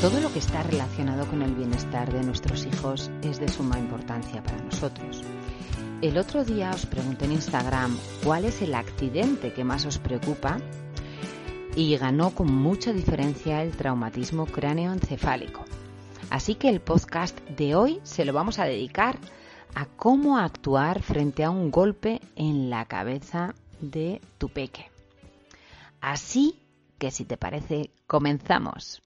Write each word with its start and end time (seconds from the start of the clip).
todo 0.00 0.20
lo 0.20 0.32
que 0.32 0.38
está 0.38 0.62
relacionado 0.62 1.26
con 1.26 1.42
el 1.42 1.54
bienestar 1.54 2.12
de 2.12 2.22
nuestros 2.22 2.64
hijos 2.66 3.10
es 3.22 3.40
de 3.40 3.48
suma 3.48 3.78
importancia 3.78 4.42
para 4.42 4.62
nosotros. 4.62 5.24
El 6.00 6.16
otro 6.16 6.44
día 6.44 6.70
os 6.70 6.86
pregunté 6.86 7.24
en 7.24 7.32
Instagram 7.32 7.98
cuál 8.22 8.44
es 8.44 8.62
el 8.62 8.74
accidente 8.76 9.52
que 9.52 9.64
más 9.64 9.84
os 9.84 9.98
preocupa 9.98 10.58
y 11.74 11.96
ganó 11.96 12.30
con 12.30 12.54
mucha 12.54 12.92
diferencia 12.92 13.62
el 13.62 13.72
traumatismo 13.72 14.46
cráneoencefálico. 14.46 15.64
Así 16.30 16.54
que 16.54 16.68
el 16.68 16.80
podcast 16.80 17.36
de 17.48 17.74
hoy 17.74 17.98
se 18.04 18.24
lo 18.24 18.32
vamos 18.32 18.60
a 18.60 18.64
dedicar 18.64 19.18
a 19.78 19.86
cómo 19.86 20.38
actuar 20.38 21.02
frente 21.02 21.44
a 21.44 21.50
un 21.50 21.70
golpe 21.70 22.20
en 22.34 22.68
la 22.68 22.86
cabeza 22.86 23.54
de 23.80 24.20
tu 24.36 24.48
peque. 24.48 24.90
Así 26.00 26.58
que 26.98 27.12
si 27.12 27.24
te 27.24 27.36
parece, 27.36 27.92
comenzamos. 28.08 29.00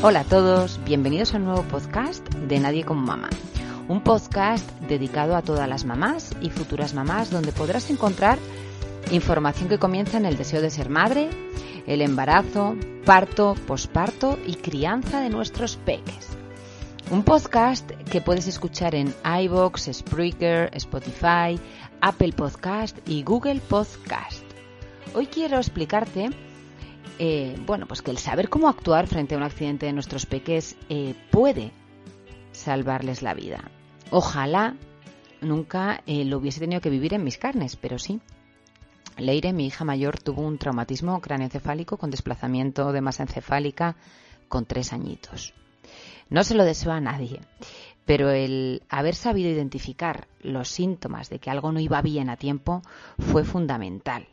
Hola 0.00 0.20
a 0.20 0.24
todos, 0.24 0.78
bienvenidos 0.84 1.34
a 1.34 1.38
un 1.38 1.46
nuevo 1.46 1.62
podcast 1.62 2.24
de 2.34 2.60
Nadie 2.60 2.84
como 2.84 3.00
Mamá. 3.00 3.30
Un 3.88 4.00
podcast 4.00 4.70
dedicado 4.82 5.34
a 5.34 5.42
todas 5.42 5.68
las 5.68 5.84
mamás 5.84 6.36
y 6.40 6.50
futuras 6.50 6.94
mamás 6.94 7.32
donde 7.32 7.50
podrás 7.50 7.90
encontrar 7.90 8.38
información 9.10 9.68
que 9.68 9.80
comienza 9.80 10.18
en 10.18 10.26
el 10.26 10.36
deseo 10.36 10.60
de 10.60 10.70
ser 10.70 10.88
madre, 10.88 11.30
el 11.86 12.02
embarazo, 12.02 12.76
parto, 13.04 13.54
posparto 13.66 14.38
y 14.46 14.56
crianza 14.56 15.20
de 15.20 15.30
nuestros 15.30 15.76
peques. 15.76 16.36
Un 17.10 17.22
podcast 17.22 17.88
que 18.10 18.20
puedes 18.20 18.48
escuchar 18.48 18.96
en 18.96 19.14
iBox, 19.42 19.88
Spreaker, 19.92 20.70
Spotify, 20.74 21.58
Apple 22.00 22.32
Podcast 22.32 22.98
y 23.08 23.22
Google 23.22 23.60
Podcast. 23.60 24.42
Hoy 25.14 25.26
quiero 25.28 25.58
explicarte, 25.58 26.30
eh, 27.20 27.56
bueno, 27.64 27.86
pues 27.86 28.02
que 28.02 28.10
el 28.10 28.18
saber 28.18 28.48
cómo 28.48 28.68
actuar 28.68 29.06
frente 29.06 29.36
a 29.36 29.38
un 29.38 29.44
accidente 29.44 29.86
de 29.86 29.92
nuestros 29.92 30.26
peques 30.26 30.76
eh, 30.88 31.14
puede 31.30 31.70
salvarles 32.50 33.22
la 33.22 33.34
vida. 33.34 33.70
Ojalá 34.10 34.74
nunca 35.40 36.02
eh, 36.06 36.24
lo 36.24 36.38
hubiese 36.38 36.58
tenido 36.58 36.80
que 36.80 36.90
vivir 36.90 37.14
en 37.14 37.22
mis 37.22 37.38
carnes, 37.38 37.76
pero 37.76 38.00
sí, 38.00 38.20
Leire, 39.16 39.52
mi 39.52 39.66
hija 39.66 39.84
mayor, 39.84 40.18
tuvo 40.18 40.42
un 40.42 40.58
traumatismo 40.58 41.20
cráneoencefálico 41.20 41.96
con 41.96 42.10
desplazamiento 42.10 42.92
de 42.92 43.00
masa 43.00 43.22
encefálica 43.22 43.96
con 44.48 44.66
tres 44.66 44.92
añitos. 44.92 45.54
No 46.28 46.44
se 46.44 46.54
lo 46.54 46.64
deseo 46.64 46.92
a 46.92 47.00
nadie, 47.00 47.40
pero 48.04 48.30
el 48.30 48.82
haber 48.88 49.14
sabido 49.14 49.50
identificar 49.50 50.28
los 50.40 50.68
síntomas 50.68 51.30
de 51.30 51.38
que 51.38 51.50
algo 51.50 51.72
no 51.72 51.80
iba 51.80 52.02
bien 52.02 52.28
a 52.28 52.36
tiempo 52.36 52.82
fue 53.18 53.44
fundamental. 53.44 54.28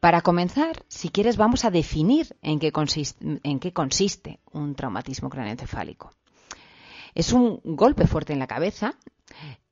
Para 0.00 0.22
comenzar, 0.22 0.84
si 0.88 1.10
quieres, 1.10 1.36
vamos 1.36 1.64
a 1.64 1.70
definir 1.70 2.36
en 2.42 2.58
qué 2.58 2.72
consiste, 2.72 4.40
un 4.52 4.74
traumatismo 4.74 5.30
cráneoencefálico. 5.30 6.12
Es 7.14 7.32
un 7.32 7.60
golpe 7.64 8.06
fuerte 8.06 8.32
en 8.32 8.38
la 8.38 8.46
cabeza 8.46 8.94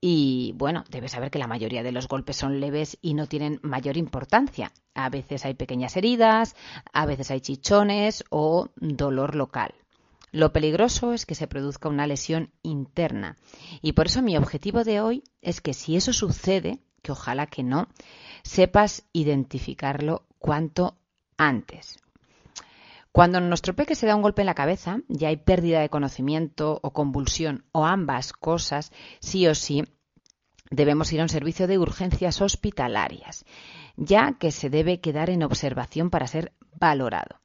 y 0.00 0.52
bueno, 0.56 0.84
debes 0.90 1.12
saber 1.12 1.30
que 1.30 1.40
la 1.40 1.48
mayoría 1.48 1.82
de 1.82 1.92
los 1.92 2.06
golpes 2.06 2.36
son 2.36 2.60
leves 2.60 2.98
y 3.02 3.14
no 3.14 3.26
tienen 3.26 3.58
mayor 3.62 3.96
importancia. 3.96 4.72
A 4.94 5.10
veces 5.10 5.44
hay 5.44 5.54
pequeñas 5.54 5.96
heridas, 5.96 6.54
a 6.92 7.06
veces 7.06 7.30
hay 7.30 7.40
chichones 7.40 8.24
o 8.30 8.68
dolor 8.76 9.34
local. 9.34 9.74
Lo 10.30 10.52
peligroso 10.52 11.14
es 11.14 11.26
que 11.26 11.34
se 11.34 11.48
produzca 11.48 11.88
una 11.88 12.06
lesión 12.06 12.52
interna. 12.62 13.36
Y 13.82 13.92
por 13.92 14.06
eso 14.06 14.22
mi 14.22 14.36
objetivo 14.36 14.84
de 14.84 15.00
hoy 15.00 15.24
es 15.42 15.60
que 15.60 15.74
si 15.74 15.96
eso 15.96 16.12
sucede, 16.12 16.78
que 17.02 17.12
ojalá 17.12 17.46
que 17.46 17.62
no, 17.62 17.88
sepas 18.42 19.04
identificarlo 19.12 20.26
cuanto 20.38 20.96
antes. 21.38 21.98
Cuando 23.12 23.40
nuestro 23.40 23.74
peque 23.74 23.94
se 23.94 24.06
da 24.06 24.14
un 24.14 24.22
golpe 24.22 24.42
en 24.42 24.46
la 24.46 24.54
cabeza 24.54 25.00
y 25.08 25.24
hay 25.24 25.36
pérdida 25.36 25.80
de 25.80 25.88
conocimiento 25.88 26.78
o 26.82 26.92
convulsión 26.92 27.64
o 27.72 27.84
ambas 27.84 28.32
cosas, 28.32 28.92
sí 29.20 29.46
o 29.46 29.54
sí 29.54 29.84
debemos 30.70 31.12
ir 31.12 31.20
a 31.20 31.24
un 31.24 31.28
servicio 31.28 31.66
de 31.66 31.78
urgencias 31.78 32.40
hospitalarias, 32.40 33.44
ya 33.96 34.36
que 34.38 34.50
se 34.52 34.70
debe 34.70 35.00
quedar 35.00 35.30
en 35.30 35.42
observación 35.42 36.10
para 36.10 36.26
ser 36.26 36.52
valorado. 36.78 37.40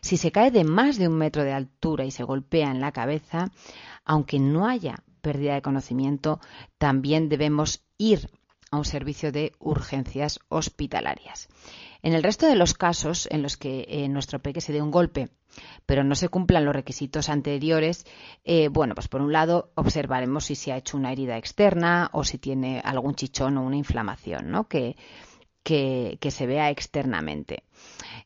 Si 0.00 0.16
se 0.16 0.30
cae 0.30 0.50
de 0.50 0.64
más 0.64 0.98
de 0.98 1.08
un 1.08 1.16
metro 1.16 1.42
de 1.42 1.52
altura 1.52 2.04
y 2.04 2.10
se 2.10 2.22
golpea 2.22 2.70
en 2.70 2.80
la 2.80 2.92
cabeza, 2.92 3.50
aunque 4.04 4.38
no 4.38 4.68
haya 4.68 5.02
pérdida 5.20 5.54
de 5.54 5.62
conocimiento, 5.62 6.40
también 6.78 7.28
debemos 7.28 7.82
ir 7.96 8.30
a 8.70 8.76
un 8.76 8.84
servicio 8.84 9.32
de 9.32 9.52
urgencias 9.58 10.38
hospitalarias. 10.48 11.48
En 12.02 12.12
el 12.12 12.22
resto 12.22 12.46
de 12.46 12.54
los 12.54 12.74
casos 12.74 13.28
en 13.30 13.42
los 13.42 13.56
que 13.56 13.86
eh, 13.88 14.08
nuestro 14.08 14.38
peque 14.38 14.60
se 14.60 14.72
dé 14.72 14.80
un 14.80 14.90
golpe, 14.90 15.30
pero 15.84 16.04
no 16.04 16.14
se 16.14 16.28
cumplan 16.28 16.64
los 16.64 16.74
requisitos 16.74 17.28
anteriores, 17.28 18.06
eh, 18.44 18.68
bueno, 18.68 18.94
pues 18.94 19.08
por 19.08 19.20
un 19.20 19.32
lado 19.32 19.72
observaremos 19.74 20.44
si 20.44 20.54
se 20.54 20.72
ha 20.72 20.76
hecho 20.76 20.96
una 20.96 21.12
herida 21.12 21.36
externa 21.36 22.10
o 22.12 22.22
si 22.22 22.38
tiene 22.38 22.80
algún 22.84 23.14
chichón 23.14 23.58
o 23.58 23.62
una 23.62 23.76
inflamación, 23.76 24.50
¿no? 24.50 24.68
Que, 24.68 24.96
se 25.64 26.46
vea 26.46 26.70
externamente. 26.70 27.64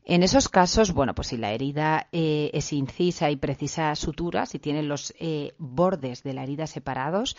En 0.05 0.23
esos 0.23 0.47
casos, 0.47 0.93
bueno, 0.93 1.13
pues 1.13 1.29
si 1.29 1.37
la 1.37 1.51
herida 1.51 2.07
eh, 2.13 2.51
es 2.53 2.71
incisa 2.71 3.31
y 3.31 3.35
precisa 3.35 3.93
sutura, 3.95 4.45
si 4.45 4.59
tiene 4.59 4.81
los 4.81 5.13
bordes 5.57 6.23
de 6.23 6.33
la 6.33 6.43
herida 6.43 6.67
separados, 6.67 7.35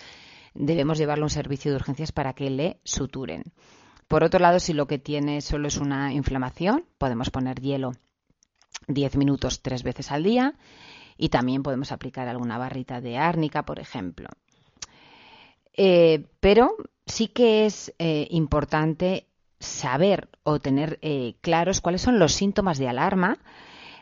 debemos 0.53 0.99
llevarlo 0.99 1.25
a 1.25 1.27
un 1.27 1.31
servicio 1.31 1.71
de 1.71 1.77
urgencias 1.77 2.12
para 2.12 2.34
que 2.34 2.51
le 2.51 2.81
suturen. 2.84 3.45
Por 4.09 4.25
otro 4.25 4.41
lado, 4.41 4.60
si 4.60 4.72
lo 4.72 4.87
que 4.87 4.98
tiene 4.98 5.41
solo 5.41 5.69
es 5.69 5.78
una 5.78 6.12
inflamación, 6.12 6.84
podemos 6.98 7.31
poner 7.31 7.60
hielo 7.60 7.92
10 8.88 9.16
minutos 9.16 9.62
tres 9.62 9.82
veces 9.82 10.10
al 10.12 10.22
día 10.22 10.54
y 11.16 11.28
también 11.28 11.62
podemos 11.62 11.92
aplicar 11.92 12.28
alguna 12.28 12.59
barrita 12.59 13.00
de 13.00 13.16
árnica, 13.16 13.65
por 13.65 13.78
ejemplo. 13.78 14.28
Eh, 15.76 16.26
pero 16.41 16.76
sí 17.06 17.28
que 17.28 17.66
es 17.66 17.92
eh, 17.98 18.26
importante 18.31 19.26
saber 19.59 20.28
o 20.42 20.60
tener 20.60 20.98
eh, 21.03 21.34
claros 21.41 21.81
cuáles 21.81 22.03
son 22.03 22.19
los 22.19 22.32
síntomas 22.32 22.78
de 22.78 22.88
alarma 22.88 23.38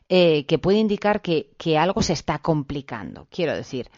que 0.08 0.58
puede 0.60 0.76
indicar 0.76 1.22
que, 1.22 1.52
que 1.56 1.78
algo 1.78 2.02
se 2.02 2.12
está 2.12 2.38
complicando. 2.40 3.26
Quiero 3.30 3.56
decir, 3.56 3.88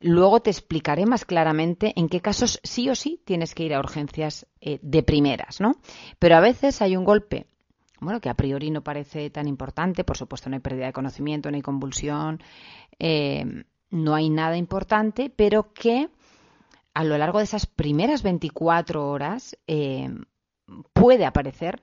Luego 0.00 0.40
te 0.40 0.50
explicaré 0.50 1.06
más 1.06 1.24
claramente 1.24 1.92
en 1.96 2.08
qué 2.08 2.20
casos 2.20 2.60
sí 2.62 2.88
o 2.90 2.94
sí 2.94 3.20
tienes 3.24 3.54
que 3.54 3.64
ir 3.64 3.74
a 3.74 3.78
urgencias 3.78 4.46
eh, 4.60 4.78
de 4.82 5.02
primeras, 5.02 5.60
¿no? 5.60 5.76
Pero 6.18 6.36
a 6.36 6.40
veces 6.40 6.82
hay 6.82 6.96
un 6.96 7.04
golpe, 7.04 7.46
bueno, 8.00 8.20
que 8.20 8.28
a 8.28 8.34
priori 8.34 8.70
no 8.70 8.82
parece 8.82 9.30
tan 9.30 9.48
importante, 9.48 10.04
por 10.04 10.18
supuesto 10.18 10.50
no 10.50 10.56
hay 10.56 10.60
pérdida 10.60 10.86
de 10.86 10.92
conocimiento, 10.92 11.50
no 11.50 11.56
hay 11.56 11.62
convulsión, 11.62 12.42
eh, 12.98 13.64
no 13.90 14.14
hay 14.14 14.28
nada 14.28 14.56
importante, 14.56 15.30
pero 15.34 15.72
que 15.72 16.10
a 16.92 17.04
lo 17.04 17.16
largo 17.16 17.38
de 17.38 17.44
esas 17.44 17.66
primeras 17.66 18.22
24 18.22 19.08
horas 19.08 19.56
eh, 19.66 20.10
puede 20.92 21.24
aparecer 21.24 21.82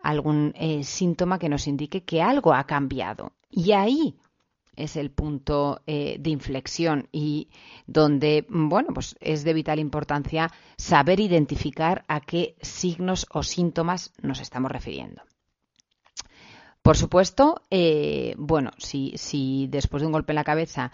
algún 0.00 0.54
síntoma 0.82 1.40
que 1.40 1.48
nos 1.48 1.66
indique 1.66 2.04
que 2.04 2.22
algo 2.22 2.54
ha 2.54 2.64
cambiado. 2.64 3.32
Y 3.50 3.72
ahí 3.72 4.16
es 4.78 4.96
el 4.96 5.10
punto 5.10 5.82
eh, 5.86 6.16
de 6.20 6.30
inflexión 6.30 7.08
y 7.12 7.48
donde, 7.86 8.46
bueno, 8.48 8.88
pues 8.94 9.16
es 9.20 9.44
de 9.44 9.52
vital 9.52 9.80
importancia 9.80 10.50
saber 10.76 11.20
identificar 11.20 12.04
a 12.06 12.20
qué 12.20 12.54
signos 12.62 13.26
o 13.30 13.42
síntomas 13.42 14.12
nos 14.22 14.40
estamos 14.40 14.70
refiriendo. 14.70 15.22
Por 16.80 16.96
supuesto, 16.96 17.62
eh, 17.70 18.34
bueno, 18.38 18.70
si, 18.78 19.12
si, 19.16 19.66
después 19.68 20.00
de 20.00 20.06
un 20.06 20.12
golpe 20.12 20.32
en 20.32 20.36
la 20.36 20.44
cabeza 20.44 20.92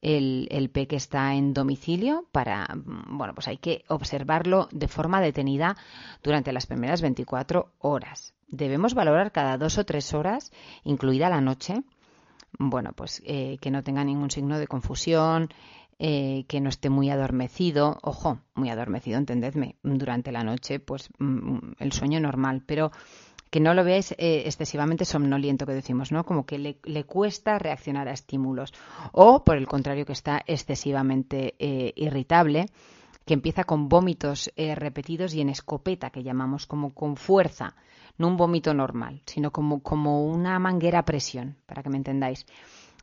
el, 0.00 0.48
el, 0.50 0.70
peque 0.70 0.96
está 0.96 1.34
en 1.34 1.52
domicilio, 1.52 2.26
para, 2.32 2.66
bueno, 2.74 3.34
pues 3.34 3.48
hay 3.48 3.58
que 3.58 3.84
observarlo 3.88 4.68
de 4.72 4.88
forma 4.88 5.20
detenida 5.20 5.76
durante 6.22 6.52
las 6.52 6.66
primeras 6.66 7.02
24 7.02 7.70
horas. 7.78 8.34
debemos 8.48 8.94
valorar 8.94 9.30
cada 9.30 9.58
dos 9.58 9.78
o 9.78 9.84
tres 9.84 10.14
horas, 10.14 10.52
incluida 10.84 11.28
la 11.28 11.40
noche, 11.40 11.82
bueno, 12.58 12.92
pues 12.94 13.22
eh, 13.24 13.58
que 13.60 13.70
no 13.70 13.82
tenga 13.82 14.04
ningún 14.04 14.30
signo 14.30 14.58
de 14.58 14.66
confusión, 14.66 15.48
eh, 15.98 16.44
que 16.48 16.60
no 16.60 16.68
esté 16.68 16.90
muy 16.90 17.10
adormecido, 17.10 17.98
ojo, 18.02 18.38
muy 18.54 18.70
adormecido, 18.70 19.18
entendedme, 19.18 19.76
durante 19.82 20.32
la 20.32 20.42
noche, 20.42 20.78
pues 20.78 21.08
mm, 21.18 21.72
el 21.78 21.92
sueño 21.92 22.20
normal, 22.20 22.62
pero 22.66 22.92
que 23.50 23.60
no 23.60 23.74
lo 23.74 23.84
veáis 23.84 24.12
eh, 24.12 24.42
excesivamente 24.44 25.04
somnoliento, 25.04 25.66
que 25.66 25.72
decimos, 25.72 26.12
¿no? 26.12 26.24
Como 26.24 26.44
que 26.44 26.58
le, 26.58 27.04
cuesta 27.04 27.58
reaccionar 27.58 28.08
a 28.08 28.12
estímulos. 28.12 28.74
O, 29.12 29.44
por 29.44 29.56
el 29.56 29.66
contrario, 29.66 30.04
que 30.04 30.12
está 30.12 30.42
excesivamente 30.46 31.54
irritable, 31.96 32.66
que 33.24 33.34
empieza 33.34 33.64
con 33.64 33.88
vómitos 33.88 34.52
repetidos 34.56 35.32
y 35.32 35.40
en 35.40 35.48
escopeta, 35.48 36.10
que 36.10 36.24
llamamos 36.24 36.66
como 36.66 36.92
con 36.92 37.16
fuerza 37.16 37.76
no 38.18 38.28
un 38.28 38.36
vómito 38.36 38.74
normal, 38.74 39.22
sino 39.26 39.50
como, 39.50 39.82
como 39.82 40.24
una 40.24 40.58
manguera 40.58 41.00
a 41.00 41.04
presión, 41.04 41.56
para 41.66 41.82
que 41.82 41.90
me 41.90 41.98
entendáis. 41.98 42.46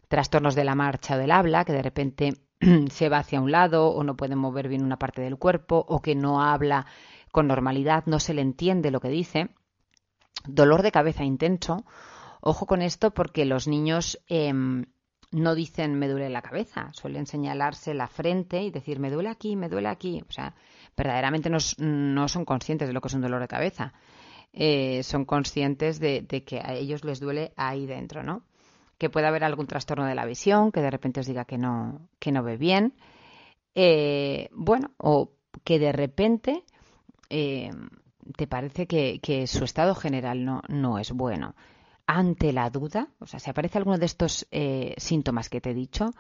Trastornos 0.07 0.55
de 0.55 0.63
la 0.63 0.75
marcha 0.75 1.15
o 1.15 1.17
del 1.17 1.31
habla, 1.31 1.65
que 1.65 1.73
de 1.73 1.81
repente 1.81 2.33
se 2.89 3.09
va 3.09 3.19
hacia 3.19 3.41
un 3.41 3.51
lado 3.51 3.87
o 3.89 4.03
no 4.03 4.15
puede 4.15 4.35
mover 4.35 4.67
bien 4.67 4.83
una 4.83 4.97
parte 4.97 5.21
del 5.21 5.37
cuerpo 5.37 5.83
o 5.87 6.01
que 6.01 6.15
no 6.15 6.41
habla 6.41 6.85
con 7.31 7.47
normalidad, 7.47 8.03
no 8.05 8.19
se 8.19 8.33
le 8.33 8.41
entiende 8.41 8.91
lo 8.91 8.99
que 8.99 9.09
dice. 9.09 9.49
Dolor 10.45 10.83
de 10.83 10.91
cabeza 10.91 11.23
intenso. 11.23 11.83
Ojo 12.41 12.65
con 12.65 12.81
esto 12.81 13.11
porque 13.11 13.45
los 13.45 13.67
niños 13.67 14.19
em, 14.27 14.85
no 15.31 15.55
dicen 15.55 15.97
me 15.97 16.07
duele 16.07 16.29
la 16.29 16.41
cabeza, 16.41 16.91
suelen 16.93 17.25
señalarse 17.25 17.93
la 17.93 18.07
frente 18.07 18.61
y 18.61 18.69
decir 18.69 18.99
me 18.99 19.09
duele 19.09 19.29
aquí, 19.29 19.55
me 19.55 19.69
duele 19.69 19.87
aquí. 19.87 20.21
O 20.27 20.31
sea, 20.31 20.53
verdaderamente 20.95 21.49
no, 21.49 21.57
no 21.79 22.27
son 22.27 22.45
conscientes 22.45 22.87
de 22.87 22.93
lo 22.93 23.01
que 23.01 23.07
es 23.07 23.13
un 23.13 23.21
dolor 23.21 23.41
de 23.41 23.47
cabeza. 23.47 23.93
Eh, 24.53 25.01
son 25.01 25.25
conscientes 25.25 25.99
de, 25.99 26.25
que 26.45 26.59
a 26.59 26.73
ellos 26.73 27.03
les 27.03 27.19
duele 27.19 27.53
ahí 27.57 27.87
dentro, 27.87 28.21
¿no? 28.21 28.43
Que 28.99 29.09
puede 29.09 29.27
haber 29.27 29.43
algún 29.43 29.65
trastorno 29.65 30.05
de 30.05 30.13
la 30.13 30.25
visión, 30.25 30.71
que 30.71 30.81
de 30.81 30.91
repente 30.91 31.19
os 31.19 31.25
diga 31.25 31.45
que 31.45 31.57
no, 31.57 32.07
que 32.19 32.31
no 32.31 32.43
ve 32.43 32.57
bien. 32.57 32.93
Eh, 33.73 34.49
bueno, 34.51 34.91
o 34.97 35.31
que 35.63 35.79
de 35.79 35.91
repente 35.91 36.63
eh, 37.29 37.71
te 38.37 38.45
parece 38.45 38.85
que, 38.85 39.47
su 39.47 39.63
estado 39.63 39.95
general 39.95 40.45
no, 40.45 40.61
no 40.67 40.99
es 40.99 41.11
bueno. 41.11 41.55
Ante 42.05 42.53
la 42.53 42.69
duda, 42.69 43.07
o 43.19 43.25
sea, 43.25 43.39
si 43.39 43.49
aparece 43.49 43.79
alguno 43.79 43.97
de 43.97 44.05
estos 44.05 44.47
síntomas 44.97 45.49
que 45.49 45.61
te 45.61 45.71
he 45.71 45.73
dicho, 45.73 46.11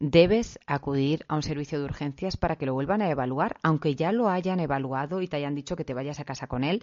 debes 0.00 0.58
acudir 0.66 1.24
a 1.28 1.36
un 1.36 1.42
servicio 1.42 1.78
de 1.78 1.84
urgencias 1.84 2.36
para 2.36 2.56
que 2.56 2.66
lo 2.66 2.74
vuelvan 2.74 3.02
a 3.02 3.10
evaluar, 3.10 3.56
aunque 3.62 3.94
ya 3.94 4.12
lo 4.12 4.28
hayan 4.28 4.60
evaluado 4.60 5.22
y 5.22 5.28
te 5.28 5.36
hayan 5.36 5.54
dicho 5.54 5.76
que 5.76 5.84
te 5.84 5.94
vayas 5.94 6.20
a 6.20 6.24
casa 6.24 6.46
con 6.46 6.64
él 6.64 6.82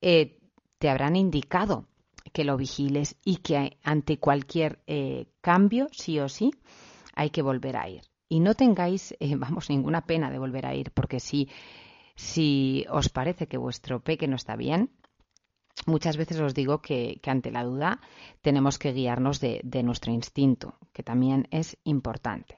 eh, 0.00 0.38
te 0.78 0.88
habrán 0.88 1.16
indicado 1.16 1.86
que 2.32 2.44
lo 2.44 2.56
vigiles 2.56 3.16
y 3.24 3.36
que 3.36 3.78
ante 3.82 4.18
cualquier 4.18 4.80
eh, 4.86 5.26
cambio, 5.40 5.88
sí 5.92 6.18
o 6.20 6.28
sí, 6.28 6.52
hay 7.14 7.30
que 7.30 7.42
volver 7.42 7.76
a 7.76 7.88
ir. 7.88 8.02
Y 8.28 8.40
no 8.40 8.54
tengáis, 8.54 9.14
eh, 9.20 9.34
vamos, 9.36 9.68
ninguna 9.68 10.06
pena 10.06 10.30
de 10.30 10.38
volver 10.38 10.66
a 10.66 10.74
ir, 10.74 10.90
porque 10.92 11.20
si, 11.20 11.48
si 12.14 12.86
os 12.90 13.08
parece 13.08 13.46
que 13.46 13.58
vuestro 13.58 14.00
peque 14.00 14.28
no 14.28 14.36
está 14.36 14.56
bien, 14.56 14.90
muchas 15.86 16.16
veces 16.16 16.40
os 16.40 16.54
digo 16.54 16.80
que, 16.80 17.20
ante 17.26 17.50
la 17.50 17.64
duda 17.64 18.00
tenemos 18.42 18.78
que 18.78 18.92
guiarnos 18.92 19.40
de 19.40 19.82
nuestro 19.82 20.12
instinto, 20.12 20.74
que 20.92 21.02
también 21.02 21.46
es 21.50 21.76
importante. 21.84 22.56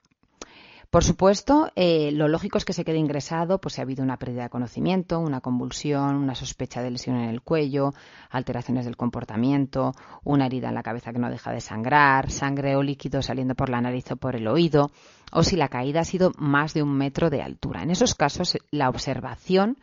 Por 0.92 1.04
supuesto, 1.04 1.72
eh, 1.74 2.10
lo 2.12 2.28
lógico 2.28 2.58
es 2.58 2.66
que 2.66 2.74
se 2.74 2.84
quede 2.84 2.98
ingresado 2.98 3.58
pues 3.62 3.72
si 3.72 3.80
ha 3.80 3.84
habido 3.84 4.04
una 4.04 4.18
pérdida 4.18 4.42
de 4.42 4.50
conocimiento, 4.50 5.20
una 5.20 5.40
convulsión, 5.40 6.16
una 6.16 6.34
sospecha 6.34 6.82
de 6.82 6.90
lesión 6.90 7.16
en 7.16 7.30
el 7.30 7.40
cuello, 7.40 7.94
alteraciones 8.28 8.84
del 8.84 8.98
comportamiento, 8.98 9.94
una 10.22 10.44
herida 10.44 10.68
en 10.68 10.74
la 10.74 10.82
cabeza 10.82 11.10
que 11.10 11.18
no 11.18 11.30
deja 11.30 11.50
de 11.50 11.62
sangrar, 11.62 12.30
sangre 12.30 12.76
o 12.76 12.82
líquido 12.82 13.22
saliendo 13.22 13.54
por 13.54 13.70
la 13.70 13.80
nariz 13.80 14.10
o 14.10 14.16
por 14.16 14.36
el 14.36 14.46
oído, 14.46 14.90
o 15.32 15.42
si 15.42 15.56
la 15.56 15.68
caída 15.68 16.00
ha 16.00 16.04
sido 16.04 16.30
más 16.36 16.74
de 16.74 16.82
un 16.82 16.92
metro 16.92 17.30
de 17.30 17.40
altura. 17.40 17.82
En 17.82 17.90
esos 17.90 18.14
casos, 18.14 18.58
la 18.70 18.90
observación 18.90 19.78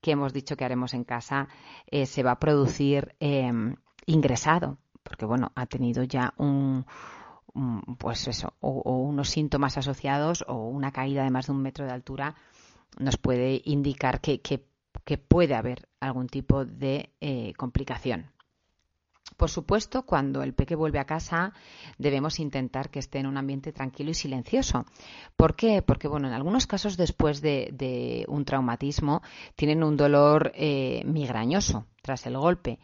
que 0.00 0.12
hemos 0.12 0.32
dicho 0.32 0.56
que 0.56 0.64
haremos 0.64 0.94
en 0.94 1.04
casa 1.04 1.48
eh, 1.86 2.06
se 2.06 2.22
va 2.22 2.32
a 2.32 2.38
producir 2.38 3.14
em, 3.20 3.76
ingresado, 4.06 4.78
porque 5.02 5.26
bueno, 5.26 5.52
ha 5.54 5.66
tenido 5.66 6.04
ya 6.04 6.34
un, 6.36 6.86
pues 7.98 8.28
eso, 8.28 8.54
o, 8.60 8.96
unos 8.96 9.28
síntomas 9.28 9.78
asociados 9.78 10.44
o 10.46 10.68
una 10.68 10.92
caída 10.92 11.24
de 11.24 11.30
más 11.30 11.46
de 11.46 11.52
un 11.52 11.62
metro 11.62 11.84
de 11.84 11.92
altura 11.92 12.34
nos 12.98 13.16
puede 13.16 13.60
indicar 13.64 14.20
que, 14.20 14.40
puede 15.28 15.54
haber 15.54 15.88
algún 16.00 16.28
tipo 16.28 16.64
de 16.64 17.14
eh, 17.20 17.52
complicación. 17.56 18.30
Por 19.38 19.50
supuesto, 19.50 20.02
cuando 20.02 20.42
el 20.42 20.52
peque 20.52 20.74
vuelve 20.74 20.98
a 20.98 21.04
casa, 21.04 21.52
debemos 21.96 22.40
intentar 22.40 22.90
que 22.90 22.98
esté 22.98 23.20
en 23.20 23.26
un 23.26 23.36
ambiente 23.36 23.72
tranquilo 23.72 24.10
y 24.10 24.14
silencioso. 24.14 24.84
¿Por 25.36 25.54
qué? 25.54 25.80
Porque, 25.80 26.08
bueno, 26.08 26.26
en 26.26 26.34
algunos 26.34 26.66
casos, 26.66 26.96
después 26.96 27.40
de, 27.40 28.24
un 28.26 28.44
traumatismo, 28.44 29.22
tienen 29.54 29.84
un 29.84 29.96
dolor 29.96 30.50
eh, 30.56 31.02
migrañoso 31.06 31.86
tras 32.02 32.26
el 32.26 32.36
golpe 32.36 32.80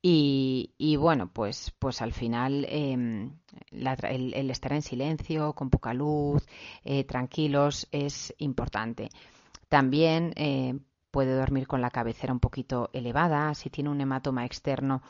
y, 0.00 0.96
bueno, 0.98 1.30
pues, 1.30 1.74
pues 1.78 2.00
al 2.00 2.14
final 2.14 2.64
em, 2.70 3.32
el, 3.70 4.50
estar 4.50 4.72
en 4.72 4.80
silencio, 4.80 5.52
con 5.52 5.68
poca 5.68 5.92
luz, 5.92 6.46
eh, 6.84 7.04
tranquilos, 7.04 7.86
es 7.92 8.34
importante. 8.38 9.10
También 9.68 10.32
eh, 10.36 10.78
puede 11.10 11.34
dormir 11.34 11.66
con 11.66 11.82
la 11.82 11.90
cabecera 11.90 12.32
un 12.32 12.40
poquito 12.40 12.88
elevada. 12.94 13.54
Si 13.54 13.68
tiene 13.68 13.90
un 13.90 14.00
hematoma 14.00 14.46
externo, 14.46 15.02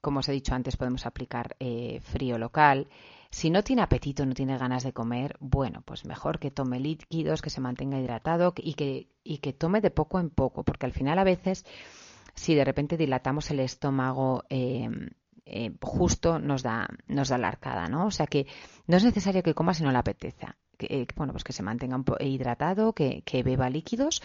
como 0.00 0.20
os 0.20 0.28
he 0.28 0.32
dicho 0.32 0.54
antes, 0.54 0.76
podemos 0.76 1.06
aplicar 1.06 1.56
eh, 1.60 2.00
frío 2.02 2.38
local. 2.38 2.88
Si 3.30 3.50
no 3.50 3.62
tiene 3.62 3.82
apetito, 3.82 4.24
no 4.24 4.34
tiene 4.34 4.56
ganas 4.56 4.84
de 4.84 4.92
comer, 4.92 5.36
bueno, 5.40 5.82
pues 5.84 6.06
mejor 6.06 6.38
que 6.38 6.50
tome 6.50 6.80
líquidos, 6.80 7.42
que 7.42 7.50
se 7.50 7.60
mantenga 7.60 8.00
hidratado 8.00 8.54
y 8.56 8.74
que, 8.74 9.08
y 9.22 9.38
que 9.38 9.52
tome 9.52 9.80
de 9.80 9.90
poco 9.90 10.18
en 10.18 10.30
poco, 10.30 10.64
porque 10.64 10.86
al 10.86 10.92
final 10.92 11.18
a 11.18 11.24
veces 11.24 11.64
si 12.38 12.54
de 12.54 12.64
repente 12.64 12.96
dilatamos 12.96 13.50
el 13.50 13.60
estómago 13.60 14.44
em, 14.48 15.10
eh, 15.44 15.72
justo 15.80 16.38
nos 16.38 16.62
da, 16.62 16.88
nos 17.06 17.28
da 17.28 17.38
la 17.38 17.48
arcada, 17.48 17.88
¿no? 17.88 18.06
O 18.06 18.10
sea 18.10 18.26
que 18.26 18.46
no 18.86 18.96
es 18.96 19.04
necesario 19.04 19.42
que 19.42 19.54
coma 19.54 19.74
si 19.74 19.82
no 19.82 19.90
le 19.90 19.98
apetece. 19.98 20.46
Que, 20.76 20.86
eh, 20.90 21.06
bueno, 21.16 21.32
pues 21.32 21.42
que 21.42 21.52
se 21.52 21.62
mantenga 21.62 22.00
hidratado, 22.20 22.92
que, 22.92 23.42
beba 23.44 23.68
líquidos 23.68 24.22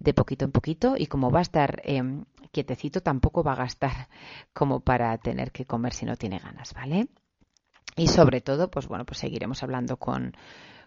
de 0.00 0.14
poquito 0.14 0.44
en 0.46 0.52
poquito 0.52 0.94
y 0.96 1.06
como 1.06 1.30
va 1.30 1.40
a 1.40 1.42
estar 1.42 1.82
em, 1.84 2.24
quietecito 2.52 3.00
tampoco 3.00 3.42
va 3.42 3.52
a 3.52 3.56
gastar 3.56 4.08
como 4.52 4.80
para 4.80 5.16
tener 5.18 5.50
que 5.50 5.66
comer 5.66 5.92
si 5.92 6.06
no 6.06 6.16
tiene 6.16 6.38
ganas, 6.38 6.74
¿vale? 6.74 7.08
Y 7.96 8.08
sobre 8.08 8.40
todo, 8.40 8.70
pues 8.70 8.86
bueno, 8.86 9.04
pues 9.04 9.18
seguiremos 9.18 9.62
hablando 9.62 9.98
con, 9.98 10.34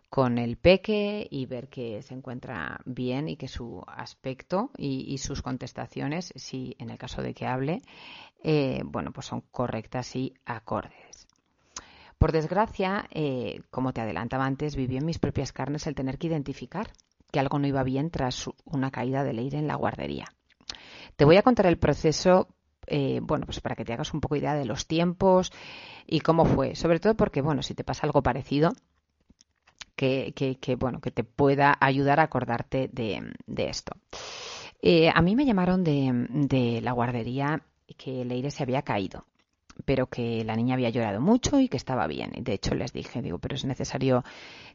con 0.09 0.37
el 0.37 0.57
peque 0.57 1.27
y 1.29 1.45
ver 1.45 1.67
que 1.67 2.01
se 2.01 2.13
encuentra 2.13 2.79
bien 2.85 3.27
y 3.27 3.35
que 3.35 3.47
su 3.47 3.83
aspecto 3.85 4.71
y, 4.77 5.17
sus 5.17 5.41
contestaciones, 5.41 6.31
si 6.35 6.75
en 6.79 6.89
el 6.89 6.97
caso 6.97 7.21
de 7.21 7.33
que 7.33 7.45
hable, 7.45 7.81
eh, 8.43 8.81
bueno, 8.85 9.11
pues 9.11 9.27
son 9.27 9.41
correctas 9.51 10.15
y 10.15 10.33
acordes. 10.45 11.27
Por 12.17 12.31
desgracia, 12.31 13.07
eh, 13.11 13.61
como 13.69 13.93
te 13.93 14.01
adelantaba 14.01 14.45
antes, 14.45 14.75
viví 14.75 14.97
en 14.97 15.05
mis 15.05 15.19
propias 15.19 15.51
carnes 15.51 15.85
el 15.85 15.95
tener 15.95 16.17
que 16.17 16.27
identificar 16.27 16.87
que 17.31 17.39
algo 17.39 17.59
no 17.59 17.67
iba 17.67 17.83
bien 17.83 18.09
tras 18.09 18.49
una 18.63 18.91
caída 18.91 19.23
de 19.23 19.33
Leire 19.33 19.57
en 19.57 19.67
la 19.67 19.75
guardería. 19.75 20.25
Te 21.15 21.25
voy 21.25 21.37
a 21.37 21.43
contar 21.43 21.65
el 21.65 21.77
proceso 21.77 22.47
eh, 22.87 23.19
bueno, 23.21 23.45
pues 23.45 23.61
para 23.61 23.75
que 23.75 23.85
te 23.85 23.93
hagas 23.93 24.13
un 24.13 24.21
poco 24.21 24.35
idea 24.35 24.53
de 24.53 24.65
los 24.65 24.87
tiempos 24.87 25.51
y 26.05 26.19
cómo 26.19 26.45
fue. 26.45 26.75
Sobre 26.75 26.99
todo 26.99 27.15
porque, 27.15 27.41
bueno, 27.41 27.61
si 27.61 27.73
te 27.73 27.83
pasa 27.83 28.05
algo 28.05 28.21
parecido, 28.21 28.73
que, 29.95 30.77
bueno, 30.77 30.99
que 31.01 31.11
te 31.11 31.23
pueda 31.23 31.77
ayudar 31.79 32.19
a 32.19 32.23
acordarte 32.23 32.89
de, 32.91 33.33
esto. 33.69 33.93
Eh, 34.81 35.09
a 35.13 35.21
mí 35.21 35.35
me 35.35 35.45
llamaron 35.45 35.83
de, 35.83 36.79
la 36.83 36.91
guardería 36.91 37.63
que 37.97 38.25
Leire 38.25 38.51
se 38.51 38.63
había 38.63 38.81
caído 38.81 39.25
pero 39.83 40.07
que 40.07 40.43
la 40.45 40.55
niña 40.55 40.75
había 40.75 40.89
llorado 40.89 41.19
mucho 41.19 41.59
y 41.59 41.67
que 41.67 41.77
estaba 41.77 42.07
bien. 42.07 42.31
De 42.37 42.53
hecho, 42.53 42.75
les 42.75 42.93
dije, 42.93 43.21
digo, 43.21 43.39
pero 43.39 43.55
es 43.55 43.65
necesario 43.65 44.23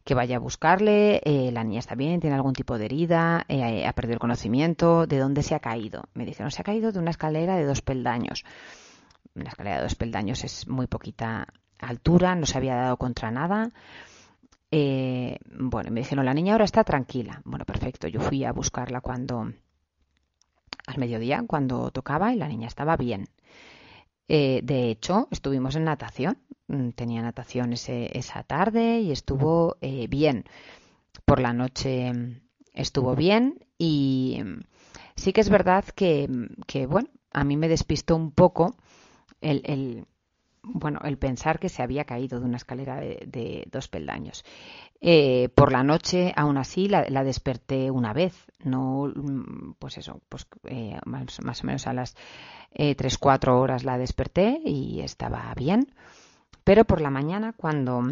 que 0.05 0.15
vaya 0.15 0.37
a 0.37 0.41
buscarle, 0.41 1.23
eh, 1.25 1.51
la 1.53 1.65
niña 1.65 1.79
está 1.79 1.95
bien, 1.95 2.21
tiene 2.21 2.37
algún 2.37 2.53
tipo 2.53 2.77
de 2.77 2.85
herida, 2.85 3.45
eh, 3.49 3.87
ha 3.87 3.93
perdido 3.93 4.15
el 4.15 4.21
conocimiento, 4.21 5.07
¿de 5.07 5.19
dónde 5.19 5.43
se 5.43 5.55
ha 5.55 5.61
caído? 5.61 6.05
Me 6.15 6.27
dijeron, 6.27 6.51
se 6.51 6.61
ha 6.61 6.65
caído 6.65 6.93
de 6.93 6.99
una 6.99 7.11
escalera 7.11 7.57
de 7.57 7.65
dos 7.65 7.81
peldaños. 7.81 8.45
Una 9.35 9.49
escalera 9.49 9.77
de 9.77 9.83
dos 9.83 9.95
peldaños 9.95 10.45
es 10.45 10.69
muy 10.69 10.87
poquita 10.87 11.47
altura, 11.79 12.35
no 12.35 12.47
se 12.47 12.59
había 12.59 12.75
dado 12.75 12.97
contra 12.97 13.31
nada. 13.31 13.71
Eh, 14.71 15.39
bueno, 15.51 15.91
me 15.91 16.01
dijeron, 16.01 16.25
la 16.25 16.35
niña 16.35 16.53
ahora 16.53 16.65
está 16.65 16.85
tranquila. 16.85 17.43
Bueno, 17.45 17.65
perfecto. 17.65 18.07
Yo 18.09 18.21
fui 18.21 18.45
a 18.45 18.53
buscarla 18.53 19.01
cuando, 19.01 19.53
al 20.87 20.99
mediodía, 20.99 21.43
cuando 21.47 21.91
tocaba 21.91 22.33
y 22.33 22.37
la 22.37 22.49
niña 22.49 22.69
estaba 22.69 22.97
bien. 22.97 23.29
Eh, 24.33 24.61
de 24.63 24.91
hecho, 24.91 25.27
estuvimos 25.33 25.75
en 25.75 25.83
natación. 25.83 26.39
Mm, 26.69 26.91
tenía 26.91 27.21
natación 27.21 27.73
esa 27.73 28.45
tarde 28.45 29.01
y 29.01 29.11
estuvo 29.11 29.77
eh, 29.81 30.07
bien. 30.09 30.45
Por 31.25 31.41
la 31.41 31.53
noche 31.53 32.13
estuvo 32.73 33.17
bien 33.17 33.67
y 33.77 34.41
sí 35.17 35.33
que 35.33 35.41
es 35.41 35.51
verdad 35.51 35.85
que, 35.85 36.29
que 36.69 36.87
bueno, 36.87 37.09
a 37.33 37.43
mí 37.43 37.57
me 37.57 37.69
despistó 37.69 38.15
un 38.15 38.31
poco 38.31 38.77
el, 39.41 40.07
bueno, 40.63 41.01
el 41.05 41.19
pensar 41.19 41.59
que 41.59 41.69
se 41.69 41.83
había 41.83 42.05
caído 42.05 42.39
de 42.39 42.47
una 42.47 42.57
escalera 42.57 42.97
de, 42.97 43.67
dos 43.71 43.89
peldaños. 43.89 44.45
Eh, 45.01 45.49
por 45.55 45.73
la 45.73 45.83
noche, 45.83 46.33
aún 46.37 46.59
así, 46.59 46.89
la, 46.89 47.25
desperté 47.25 47.91
una 47.91 48.13
vez, 48.13 48.35
no, 48.63 49.13
pues 49.79 49.99
eso, 49.99 50.21
pues 50.29 50.47
eh, 50.65 50.99
más, 51.07 51.39
o 51.41 51.67
menos 51.67 51.87
a 51.87 51.95
las 51.95 52.17
eh, 52.73 52.95
tres, 52.95 53.19
cuatro 53.19 53.59
horas 53.61 53.85
la 53.85 53.99
desperté 53.99 54.61
y 54.65 55.01
estaba 55.01 55.53
bien. 55.55 55.93
Pero 56.65 56.85
por 56.85 57.01
la 57.01 57.11
mañana, 57.11 57.55
cuando, 57.55 58.03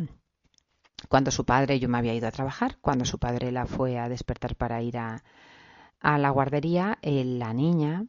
cuando 1.08 1.30
su 1.30 1.44
padre, 1.44 1.78
yo 1.78 1.88
me 1.88 1.98
había 1.98 2.14
ido 2.14 2.28
a 2.28 2.32
trabajar, 2.32 2.78
cuando 2.80 3.04
su 3.04 3.18
padre 3.18 3.52
la 3.52 3.66
fue 3.66 3.98
a 3.98 4.08
despertar 4.08 4.56
para 4.56 4.82
ir 4.82 4.96
a, 4.96 5.22
a 6.00 6.18
la 6.18 6.30
guardería, 6.30 6.98
la 7.02 7.52
niña 7.52 8.06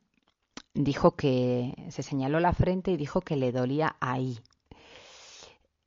dijo 0.83 1.15
que 1.15 1.73
se 1.89 2.03
señaló 2.03 2.39
la 2.39 2.53
frente 2.53 2.91
y 2.91 2.97
dijo 2.97 3.21
que 3.21 3.35
le 3.35 3.51
dolía 3.51 3.97
ahí. 3.99 4.39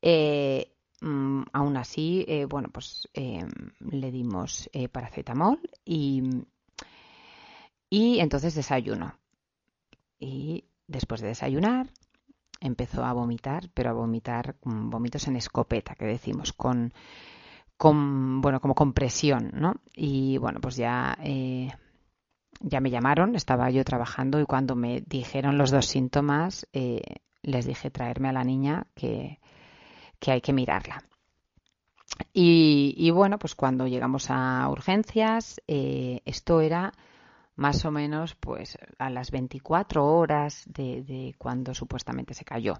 Eh, 0.03 0.75
mm, 1.01 1.43
aún 1.53 1.77
así, 1.77 2.25
eh, 2.29 2.45
bueno, 2.45 2.69
pues 2.71 3.09
eh, 3.15 3.47
le 3.81 4.11
dimos 4.11 4.69
paracetamol 4.93 5.61
y, 5.85 6.23
y 7.89 8.19
entonces 8.21 8.55
desayunó. 8.55 9.19
Y 10.19 10.65
después 10.87 11.21
de 11.21 11.29
desayunar, 11.29 11.91
empezó 12.61 13.05
a 13.05 13.13
vomitar, 13.13 13.71
pero 13.75 13.91
a 13.91 13.95
vomitar 13.95 14.57
vómitos 14.63 15.27
en 15.27 15.37
escopeta, 15.37 15.95
que 15.95 16.05
decimos, 16.05 16.53
con, 16.53 16.93
con 17.77 18.41
bueno, 18.41 18.61
como 18.61 18.75
con 18.75 18.93
presión, 18.93 19.51
¿no? 19.55 19.77
Y 19.95 20.37
bueno, 20.39 20.61
pues 20.61 20.77
ya 20.77 21.17
ya 22.63 22.81
me 22.81 22.91
llamaron, 22.91 23.35
estaba 23.35 23.71
yo 23.71 23.85
trabajando 23.85 24.41
y 24.41 24.47
cuando 24.47 24.75
me 24.77 25.03
dijeron 25.03 25.59
los 25.59 25.71
dos 25.71 25.87
síntomas, 25.87 26.67
eh, 26.73 27.03
les 27.43 27.67
dije 27.67 27.91
traerme 27.91 28.29
a 28.29 28.33
la 28.33 28.45
niña 28.45 28.87
que, 28.95 29.39
hay 30.27 30.41
que 30.41 30.53
mirarla. 30.53 31.03
Y, 32.33 33.11
bueno, 33.11 33.39
pues 33.39 33.55
cuando 33.55 33.87
llegamos 33.87 34.27
a 34.29 34.69
urgencias, 34.69 35.61
eh, 35.67 36.21
esto 36.25 36.61
era 36.61 36.93
más 37.57 37.85
o 37.85 37.91
menos 37.91 38.35
pues 38.37 38.79
a 38.99 39.11
las 39.11 39.31
24 39.31 40.05
horas 40.05 40.65
de, 40.67 41.35
cuando 41.39 41.75
supuestamente 41.75 42.35
se 42.35 42.45
cayó. 42.45 42.75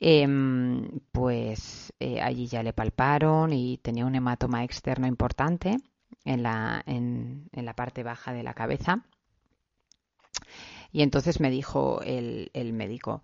Em, 0.00 1.00
pues 1.10 1.92
eh, 1.98 2.20
allí 2.20 2.46
ya 2.46 2.62
le 2.62 2.72
palparon 2.72 3.52
y 3.52 3.78
tenía 3.78 4.06
un 4.06 4.14
hematoma 4.14 4.62
externo 4.62 5.08
importante 5.08 5.78
en 6.24 6.42
la, 6.42 6.82
en, 6.86 7.48
la 7.52 7.74
parte 7.74 8.02
baja 8.02 8.32
de 8.32 8.42
la 8.42 8.54
cabeza. 8.54 9.04
Y 10.92 11.02
entonces 11.02 11.40
me 11.40 11.50
dijo 11.50 12.00
el, 12.02 12.50
el 12.54 12.72
médico, 12.72 13.22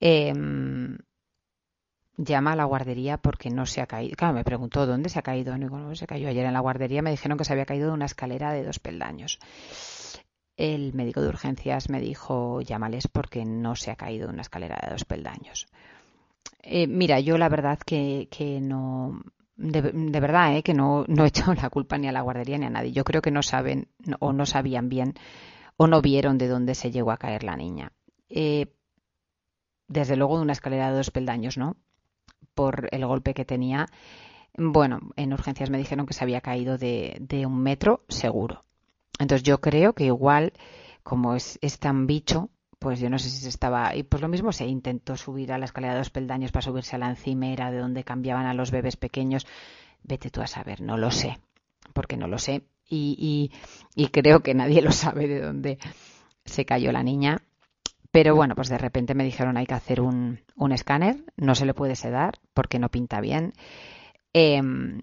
em, 0.00 0.98
llama 2.18 2.52
a 2.52 2.56
la 2.56 2.64
guardería 2.64 3.16
porque 3.16 3.50
no 3.50 3.64
se 3.64 3.80
ha 3.80 3.86
caído. 3.86 4.16
Claro, 4.16 4.34
me 4.34 4.44
preguntó 4.44 4.86
dónde 4.86 5.08
se 5.08 5.18
ha 5.18 5.22
caído. 5.22 5.56
No, 5.56 5.94
se 5.94 6.06
cayó 6.06 6.28
ayer 6.28 6.44
en 6.44 6.52
la 6.52 6.60
guardería. 6.60 7.00
Me 7.00 7.10
dijeron 7.10 7.38
que 7.38 7.44
se 7.44 7.52
había 7.52 7.64
caído 7.64 7.88
de 7.88 7.94
una 7.94 8.06
escalera 8.06 8.52
de 8.52 8.64
dos 8.64 8.78
peldaños. 8.78 9.38
El 10.56 10.92
médico 10.92 11.22
de 11.22 11.28
urgencias 11.28 11.88
me 11.88 12.00
dijo, 12.00 12.60
llámales 12.60 13.06
porque 13.06 13.44
no 13.44 13.76
se 13.76 13.92
ha 13.92 13.96
caído 13.96 14.26
de 14.26 14.32
una 14.32 14.42
escalera 14.42 14.78
de 14.82 14.90
dos 14.90 15.04
peldaños. 15.04 15.68
Eh, 16.62 16.88
mira, 16.88 17.20
yo 17.20 17.38
la 17.38 17.48
verdad 17.48 17.78
que, 17.78 18.28
que 18.30 18.60
no, 18.60 19.22
de, 19.58 20.20
verdad, 20.20 20.56
¿eh? 20.56 20.62
que 20.62 20.72
no, 20.72 21.04
no 21.08 21.24
he 21.24 21.28
echado 21.28 21.52
la 21.54 21.68
culpa 21.68 21.98
ni 21.98 22.08
a 22.08 22.12
la 22.12 22.22
guardería 22.22 22.58
ni 22.58 22.66
a 22.66 22.70
nadie. 22.70 22.92
Yo 22.92 23.04
creo 23.04 23.20
que 23.20 23.32
no 23.32 23.42
saben 23.42 23.88
o 24.20 24.32
no 24.32 24.46
sabían 24.46 24.88
bien 24.88 25.14
o 25.76 25.86
no 25.86 26.00
vieron 26.00 26.38
de 26.38 26.48
dónde 26.48 26.74
se 26.74 26.90
llegó 26.90 27.10
a 27.10 27.18
caer 27.18 27.42
la 27.42 27.56
niña. 27.56 27.92
Eh, 28.28 28.66
desde 29.88 30.16
luego 30.16 30.36
de 30.36 30.42
una 30.42 30.52
escalera 30.52 30.90
de 30.90 30.96
dos 30.96 31.10
peldaños, 31.10 31.58
¿no? 31.58 31.76
Por 32.54 32.88
el 32.92 33.04
golpe 33.04 33.34
que 33.34 33.44
tenía. 33.44 33.86
Bueno, 34.56 35.00
en 35.16 35.32
urgencias 35.32 35.70
me 35.70 35.78
dijeron 35.78 36.06
que 36.06 36.14
se 36.14 36.24
había 36.24 36.40
caído 36.40 36.78
de, 36.78 37.16
de 37.20 37.46
un 37.46 37.60
metro 37.60 38.04
seguro. 38.08 38.64
Entonces 39.18 39.42
yo 39.42 39.60
creo 39.60 39.92
que 39.92 40.04
igual, 40.04 40.52
como 41.02 41.34
es, 41.34 41.58
es 41.62 41.78
tan 41.78 42.06
bicho, 42.06 42.50
pues 42.78 43.00
yo 43.00 43.10
no 43.10 43.18
sé 43.18 43.30
si 43.30 43.38
se 43.38 43.48
estaba. 43.48 43.94
Y 43.96 44.04
pues 44.04 44.22
lo 44.22 44.28
mismo 44.28 44.52
se 44.52 44.66
intentó 44.66 45.16
subir 45.16 45.52
a 45.52 45.58
la 45.58 45.64
escalera 45.64 45.94
de 45.94 46.00
dos 46.00 46.10
peldaños 46.10 46.52
para 46.52 46.62
subirse 46.62 46.96
a 46.96 46.98
la 46.98 47.10
encimera 47.10 47.70
de 47.70 47.78
donde 47.78 48.04
cambiaban 48.04 48.46
a 48.46 48.54
los 48.54 48.70
bebés 48.70 48.96
pequeños. 48.96 49.46
Vete 50.02 50.30
tú 50.30 50.40
a 50.40 50.46
saber, 50.46 50.80
no 50.80 50.96
lo 50.96 51.10
sé, 51.10 51.38
porque 51.92 52.16
no 52.16 52.28
lo 52.28 52.38
sé. 52.38 52.62
Y, 52.88 53.50
y, 53.94 54.06
creo 54.08 54.40
que 54.40 54.54
nadie 54.54 54.80
lo 54.80 54.92
sabe 54.92 55.28
de 55.28 55.40
dónde 55.40 55.78
se 56.44 56.64
cayó 56.64 56.92
la 56.92 57.02
niña. 57.02 57.42
Pero 58.10 58.34
bueno, 58.34 58.54
pues 58.54 58.68
de 58.68 58.78
repente 58.78 59.14
me 59.14 59.24
dijeron 59.24 59.58
hay 59.58 59.66
que 59.66 59.74
hacer 59.74 60.00
un, 60.00 60.40
un 60.56 60.72
escáner, 60.72 61.22
no 61.36 61.54
se 61.54 61.66
le 61.66 61.74
puede 61.74 61.94
sedar 61.94 62.38
porque 62.54 62.78
no 62.78 62.88
pinta 62.88 63.20
bien. 63.20 63.52
Em, 64.32 65.02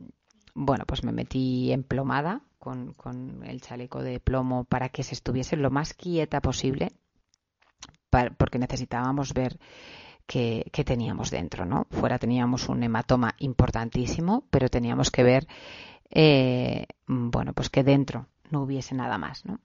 bueno, 0.55 0.86
pues 0.88 1.03
me 1.03 1.12
metí 1.12 1.72
emplomada 1.72 2.41
con, 2.58 2.94
con 2.94 3.44
el 3.46 3.62
chaleco 3.62 4.01
de 4.01 4.20
plomo 4.20 4.63
para 4.63 4.89
que 4.89 5.03
se 5.03 5.13
estuviese 5.13 5.55
lo 5.55 5.70
más 5.70 5.94
quieta 5.94 6.41
posible 6.41 6.94
porque 8.38 8.60
necesitábamos 8.60 9.34
ver 9.34 9.60
qué, 10.25 10.84
teníamos 10.86 11.31
dentro, 11.31 11.65
¿no? 11.65 11.88
Fuera 11.91 12.17
teníamos 12.19 12.69
un 12.69 12.84
hematoma 12.84 13.36
importantísimo, 13.39 14.43
pero 14.50 14.69
teníamos 14.69 15.12
que 15.12 15.24
ver, 15.24 15.48
eh, 16.10 16.88
bueno, 17.07 17.53
pues 17.53 17.69
que 17.69 17.84
dentro 17.84 18.27
no 18.50 18.62
hubiese 18.62 18.95
nada 18.95 19.17
más, 19.17 19.45
¿no? 19.45 19.60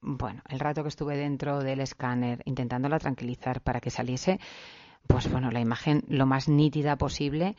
Bueno, 0.00 0.42
el 0.48 0.60
rato 0.60 0.82
que 0.82 0.90
estuve 0.90 1.16
dentro 1.16 1.60
del 1.60 1.80
escáner 1.80 2.42
intentándola 2.44 2.98
tranquilizar 2.98 3.62
para 3.62 3.80
que 3.80 3.90
saliese, 3.90 4.38
pues 5.06 5.30
bueno, 5.30 5.50
la 5.50 5.60
imagen 5.60 6.02
lo 6.08 6.26
más 6.26 6.48
nítida 6.48 6.96
posible 6.96 7.56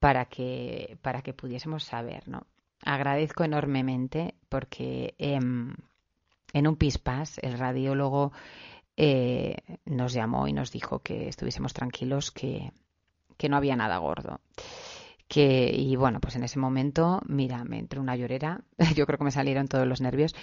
para 0.00 0.24
que, 0.24 0.98
para 1.02 1.22
que 1.22 1.32
pudiésemos 1.32 1.84
saber, 1.84 2.28
¿no? 2.28 2.46
Agradezco 2.84 3.44
enormemente 3.44 4.34
porque 4.48 5.14
em, 5.18 5.74
en 6.52 6.66
un 6.66 6.76
pispas 6.76 7.38
el 7.38 7.58
radiólogo 7.58 8.32
eh, 8.96 9.56
nos 9.84 10.12
llamó 10.12 10.48
y 10.48 10.52
nos 10.52 10.72
dijo 10.72 11.00
que 11.00 11.28
estuviésemos 11.28 11.72
tranquilos, 11.72 12.30
que, 12.30 12.72
que 13.36 13.48
no 13.48 13.56
había 13.56 13.76
nada 13.76 13.98
gordo. 13.98 14.40
Que, 15.28 15.72
y 15.74 15.96
bueno, 15.96 16.20
pues 16.20 16.36
en 16.36 16.44
ese 16.44 16.58
momento, 16.58 17.20
mira, 17.26 17.64
me 17.64 17.78
entró 17.78 18.00
una 18.00 18.16
llorera, 18.16 18.62
yo 18.94 19.06
creo 19.06 19.18
que 19.18 19.24
me 19.24 19.30
salieron 19.30 19.66
todos 19.66 19.86
los 19.86 20.00
nervios 20.00 20.34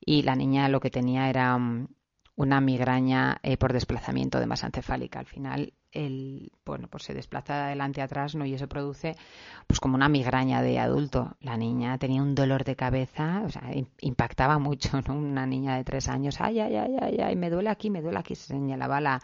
y 0.00 0.22
la 0.22 0.34
niña 0.34 0.68
lo 0.68 0.80
que 0.80 0.90
tenía 0.90 1.28
era 1.28 1.56
mm, 1.58 1.88
una 2.36 2.60
migraña 2.60 3.38
eh, 3.42 3.56
por 3.56 3.72
desplazamiento 3.72 4.40
de 4.40 4.46
masa 4.46 4.66
encefálica. 4.66 5.18
Al 5.20 5.26
final, 5.26 5.74
el, 5.92 6.52
bueno, 6.64 6.88
pues 6.88 7.04
se 7.04 7.14
desplaza 7.14 7.54
de 7.56 7.62
adelante 7.62 8.00
a 8.00 8.04
atrás, 8.04 8.34
¿no? 8.34 8.44
Y 8.44 8.54
eso 8.54 8.68
produce, 8.68 9.16
pues 9.66 9.80
como 9.80 9.96
una 9.96 10.08
migraña 10.08 10.62
de 10.62 10.78
adulto. 10.78 11.36
La 11.40 11.56
niña 11.56 11.98
tenía 11.98 12.22
un 12.22 12.34
dolor 12.34 12.64
de 12.64 12.76
cabeza, 12.76 13.42
o 13.44 13.50
sea, 13.50 13.62
impactaba 14.00 14.58
mucho, 14.58 15.00
¿no? 15.06 15.14
Una 15.14 15.46
niña 15.46 15.76
de 15.76 15.84
tres 15.84 16.08
años, 16.08 16.40
ay, 16.40 16.60
ay, 16.60 16.76
ay, 16.76 16.96
ay, 17.00 17.16
ay, 17.20 17.36
me 17.36 17.50
duele 17.50 17.70
aquí, 17.70 17.90
me 17.90 18.02
duele 18.02 18.18
aquí, 18.18 18.34
se 18.34 18.48
señalaba 18.48 19.00
la, 19.00 19.20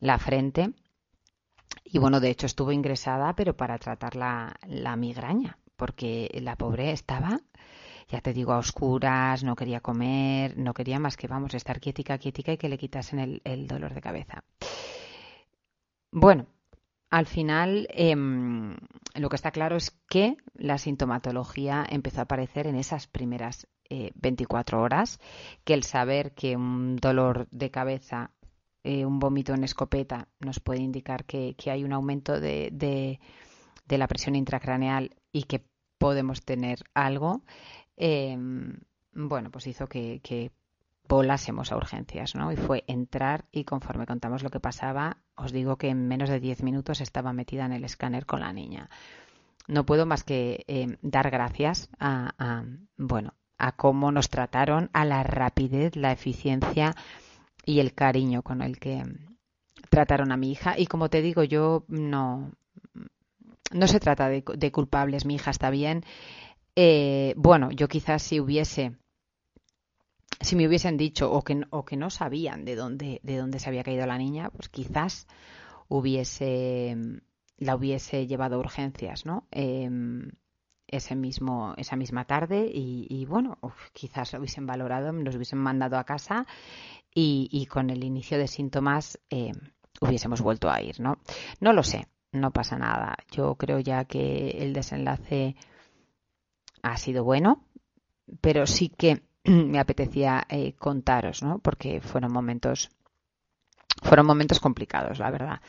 la 0.00 0.18
frente. 0.18 0.72
Y 1.84 1.98
bueno, 1.98 2.20
de 2.20 2.30
hecho 2.30 2.46
estuvo 2.46 2.72
ingresada, 2.72 3.34
pero 3.34 3.56
para 3.56 3.78
tratar 3.78 4.16
la, 4.16 4.54
la 4.66 4.96
migraña, 4.96 5.58
porque 5.76 6.30
la 6.40 6.56
pobre 6.56 6.92
estaba 6.92 7.40
ya 8.10 8.20
te 8.20 8.32
digo, 8.32 8.52
a 8.52 8.58
oscuras, 8.58 9.44
no 9.44 9.54
quería 9.54 9.80
comer, 9.80 10.58
no 10.58 10.74
quería 10.74 10.98
más 10.98 11.16
que, 11.16 11.28
vamos, 11.28 11.54
estar 11.54 11.80
quietica, 11.80 12.18
quietica 12.18 12.52
y 12.52 12.58
que 12.58 12.68
le 12.68 12.76
quitasen 12.76 13.40
el, 13.44 13.66
dolor 13.68 13.94
de 13.94 14.00
cabeza. 14.00 14.42
Bueno, 16.12 16.46
al 17.10 17.26
final, 17.26 17.88
em, 17.90 18.76
lo 19.14 19.28
que 19.28 19.36
está 19.36 19.50
claro 19.50 19.76
es 19.76 19.90
que 20.08 20.36
la 20.54 20.78
sintomatología 20.78 21.84
empezó 21.88 22.20
a 22.20 22.24
aparecer 22.24 22.66
en 22.66 22.76
esas 22.76 23.06
primeras 23.06 23.66
24 24.14 24.78
eh, 24.78 24.80
horas, 24.82 25.18
que 25.64 25.74
el 25.74 25.82
saber 25.82 26.32
que 26.32 26.56
un 26.56 26.96
dolor 26.96 27.48
de 27.50 27.70
cabeza, 27.70 28.30
eh, 28.84 29.04
un 29.04 29.18
vómito 29.18 29.52
en 29.52 29.64
escopeta, 29.64 30.28
nos 30.38 30.60
puede 30.60 30.80
indicar 30.80 31.24
que, 31.24 31.56
hay 31.66 31.84
un 31.84 31.92
aumento 31.92 32.40
de, 32.40 32.70
de, 32.72 33.98
la 33.98 34.06
presión 34.06 34.36
intracraneal 34.36 35.16
y 35.32 35.44
que 35.44 35.64
podemos 35.98 36.42
tener 36.42 36.78
algo, 36.94 37.42
Em, 38.02 38.78
bueno, 39.12 39.50
pues 39.50 39.66
hizo 39.66 39.86
que, 39.86 40.50
volásemos 41.10 41.72
a 41.72 41.76
urgencias, 41.76 42.36
¿no? 42.36 42.52
Y 42.52 42.56
fue 42.56 42.84
entrar 42.86 43.44
y 43.50 43.64
conforme 43.64 44.06
contamos 44.06 44.44
lo 44.44 44.50
que 44.50 44.60
pasaba, 44.60 45.16
os 45.34 45.52
digo 45.52 45.76
que 45.76 45.88
en 45.88 46.06
menos 46.06 46.30
de 46.30 46.38
10 46.38 46.62
minutos 46.62 47.00
estaba 47.00 47.32
metida 47.32 47.66
en 47.66 47.72
el 47.72 47.82
escáner 47.82 48.26
con 48.26 48.40
la 48.40 48.52
niña. 48.52 48.88
No 49.66 49.84
puedo 49.84 50.06
más 50.06 50.22
que 50.22 50.64
em, 50.68 50.98
dar 51.02 51.30
gracias 51.30 51.90
a, 51.98 52.62
bueno, 52.96 53.34
a 53.58 53.72
cómo 53.72 54.12
nos 54.12 54.30
trataron, 54.30 54.88
a 54.92 55.04
la 55.04 55.24
rapidez, 55.24 55.96
la 55.96 56.12
eficiencia 56.12 56.94
y 57.66 57.80
el 57.80 57.92
cariño 57.92 58.42
con 58.42 58.62
el 58.62 58.78
que 58.78 59.02
trataron 59.90 60.30
a 60.30 60.36
mi 60.36 60.52
hija. 60.52 60.78
Y 60.78 60.86
como 60.86 61.10
te 61.10 61.22
digo, 61.22 61.42
yo 61.42 61.84
no, 61.88 62.52
no 63.72 63.88
se 63.88 63.98
trata 63.98 64.28
de, 64.28 64.44
de 64.56 64.70
culpables. 64.70 65.26
Mi 65.26 65.34
hija 65.34 65.50
está 65.50 65.70
bien 65.70 66.04
eh, 66.76 67.34
bueno, 67.36 67.70
yo 67.72 67.88
quizás 67.88 68.22
si 68.22 68.40
hubiese 68.40 68.96
si 70.40 70.56
me 70.56 70.66
hubiesen 70.66 70.96
dicho 70.96 71.30
o 71.30 71.42
que, 71.42 71.62
o 71.70 71.84
que 71.84 71.96
no 71.96 72.10
sabían 72.10 72.64
de 72.64 72.76
dónde, 72.76 73.20
de 73.22 73.36
dónde 73.36 73.58
se 73.58 73.68
había 73.68 73.84
caído 73.84 74.06
la 74.06 74.18
niña, 74.18 74.50
pues 74.50 74.68
quizás 74.68 75.26
hubiese 75.88 76.96
la 77.60 77.76
hubiese 77.76 78.26
llevado 78.26 78.56
a 78.56 78.58
urgencias, 78.58 79.26
¿no? 79.26 79.46
Em, 79.50 80.30
ese 80.86 81.14
mismo, 81.14 81.74
esa 81.76 81.94
misma 81.94 82.24
tarde 82.24 82.68
y, 82.72 83.24
bueno, 83.26 83.58
quizás 83.92 84.32
lo 84.32 84.40
hubiesen 84.40 84.66
valorado, 84.66 85.12
nos 85.12 85.36
hubiesen 85.36 85.60
mandado 85.60 85.98
a 85.98 86.04
casa 86.04 86.46
y, 87.14 87.66
con 87.66 87.90
el 87.90 88.02
inicio 88.02 88.38
de 88.38 88.48
síntomas 88.48 89.20
em, 89.28 89.54
hubiésemos 90.00 90.40
vuelto 90.40 90.68
a 90.68 90.82
ir, 90.82 90.98
¿no? 91.00 91.18
No 91.60 91.72
lo 91.72 91.84
sé, 91.84 92.08
no 92.32 92.50
pasa 92.50 92.76
nada. 92.76 93.16
Yo 93.30 93.54
creo 93.54 93.78
ya 93.78 94.04
que 94.04 94.50
el 94.58 94.72
desenlace 94.72 95.54
ha 96.82 96.96
sido 96.96 97.22
bueno, 97.22 97.64
pero 98.40 98.66
sí 98.66 98.88
que 98.88 99.22
me 99.44 99.78
apetecía 99.78 100.46
eh, 100.48 100.74
contaros, 100.74 101.42
¿no? 101.42 101.58
Porque 101.58 102.00
fueron 102.00 102.32
momentos, 102.32 102.90
fueron 104.02 104.26
momentos 104.26 104.60
complicados, 104.60 105.18
la 105.18 105.30
verdad. 105.30 105.60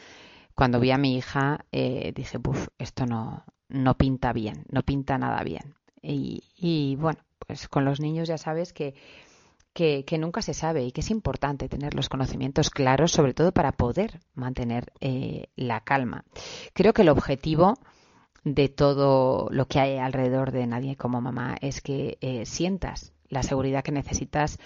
Cuando 0.55 0.79
vi 0.79 0.91
a 0.91 0.97
mi 0.97 1.15
hija 1.15 1.65
eh, 1.71 2.11
dije, 2.15 2.37
buf, 2.37 2.67
esto 2.77 3.05
no, 3.05 3.45
no 3.69 3.97
pinta 3.97 4.33
bien, 4.33 4.65
no 4.69 4.83
pinta 4.83 5.17
nada 5.17 5.43
bien. 5.43 5.75
Y, 6.03 6.95
bueno, 6.99 7.19
pues 7.45 7.67
con 7.67 7.85
los 7.85 7.99
niños 7.99 8.27
ya 8.27 8.39
sabes 8.39 8.73
que, 8.73 8.95
que, 9.73 10.03
nunca 10.17 10.41
se 10.41 10.55
sabe 10.55 10.83
y 10.83 10.91
que 10.91 11.01
es 11.01 11.11
importante 11.11 11.69
tener 11.69 11.93
los 11.93 12.09
conocimientos 12.09 12.71
claros, 12.71 13.11
sobre 13.11 13.35
todo 13.35 13.51
para 13.51 13.71
poder 13.71 14.19
mantener 14.33 14.91
eh, 14.99 15.45
la 15.55 15.81
calma. 15.81 16.25
Creo 16.73 16.93
que 16.93 17.03
el 17.03 17.09
objetivo 17.09 17.75
de 18.43 18.67
todo 18.67 19.47
lo 19.51 19.67
que 19.67 19.79
hay 19.79 19.97
alrededor 19.99 20.51
de 20.51 20.65
nadie 20.65 20.95
como 20.97 21.21
mamá 21.21 21.55
es 21.61 21.81
que 21.81 22.17
sientas 22.45 23.13
la 23.31 23.41
seguridad 23.41 23.83
que 23.83 23.91
necesitas 23.91 24.59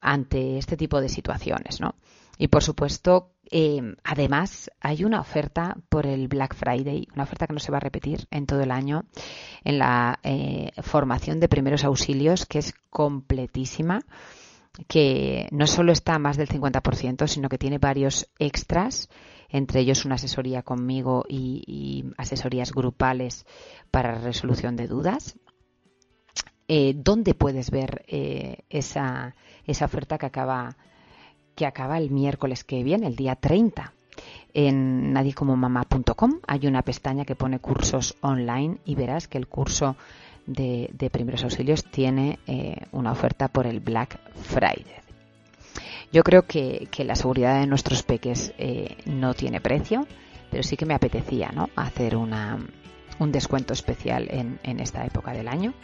ante 0.00 0.58
este 0.58 0.76
tipo 0.76 1.00
de 1.00 1.08
situaciones, 1.08 1.80
¿no? 1.80 1.94
Y 2.38 2.48
por 2.48 2.62
supuesto, 2.62 3.32
eh, 3.50 3.80
además 4.04 4.70
hay 4.80 5.04
una 5.04 5.20
oferta 5.20 5.76
por 5.88 6.06
el 6.06 6.28
Black 6.28 6.54
Friday, 6.54 7.08
una 7.14 7.24
oferta 7.24 7.46
que 7.46 7.54
no 7.54 7.60
se 7.60 7.72
va 7.72 7.78
a 7.78 7.80
repetir 7.80 8.26
en 8.30 8.46
todo 8.46 8.60
el 8.60 8.70
año, 8.70 9.04
en 9.64 9.78
la 9.78 10.18
eh, 10.22 10.70
formación 10.82 11.40
de 11.40 11.48
primeros 11.48 11.84
auxilios, 11.84 12.44
que 12.44 12.58
es 12.58 12.74
completísima, 12.90 14.00
que 14.88 15.48
no 15.50 15.66
solo 15.66 15.92
está 15.92 16.14
a 16.14 16.18
más 16.18 16.36
del 16.36 16.48
50%, 16.48 17.26
sino 17.26 17.48
que 17.48 17.58
tiene 17.58 17.78
varios 17.78 18.28
extras, 18.38 19.08
entre 19.48 19.80
ellos 19.80 20.04
una 20.04 20.16
asesoría 20.16 20.62
conmigo 20.62 21.24
y, 21.26 21.62
y 21.66 22.04
asesorías 22.18 22.72
grupales 22.72 23.46
para 23.90 24.18
resolución 24.18 24.76
de 24.76 24.88
dudas 24.88 25.36
eh, 26.68 26.94
dónde 26.96 27.34
puedes 27.34 27.70
ver 27.70 28.04
eh, 28.08 28.64
esa, 28.70 29.34
oferta 29.84 30.18
que 30.18 30.26
acaba, 30.26 30.76
que 31.54 31.64
acaba 31.64 31.98
el 31.98 32.10
miércoles 32.10 32.64
que 32.64 32.82
viene, 32.82 33.06
el 33.06 33.14
día 33.14 33.36
30. 33.36 33.92
En 34.52 35.12
nadiecomomamá.com 35.12 36.40
hay 36.46 36.66
una 36.66 36.82
pestaña 36.82 37.24
que 37.24 37.36
pone 37.36 37.60
cursos 37.60 38.16
online 38.20 38.78
y 38.84 38.94
verás 38.96 39.28
que 39.28 39.38
el 39.38 39.46
curso 39.46 39.96
de, 40.46 40.90
primeros 41.12 41.44
auxilios 41.44 41.84
tiene 41.84 42.38
eh, 42.46 42.76
una 42.92 43.12
oferta 43.12 43.48
por 43.48 43.66
el 43.66 43.80
Black 43.80 44.18
Friday. 44.34 44.86
Yo 46.12 46.24
creo 46.24 46.46
que, 46.46 46.88
la 46.98 47.14
seguridad 47.14 47.60
de 47.60 47.66
nuestros 47.66 48.02
peques 48.02 48.54
no 49.04 49.34
tiene 49.34 49.60
precio, 49.60 50.06
pero 50.50 50.62
sí 50.62 50.76
que 50.76 50.86
me 50.86 50.94
apetecía 50.94 51.50
¿no? 51.52 51.68
hacer 51.76 52.16
una, 52.16 52.58
un 53.18 53.32
descuento 53.32 53.72
especial 53.72 54.28
en 54.30 54.80
esta 54.80 55.04
época 55.04 55.32
del 55.32 55.48
año. 55.48 55.74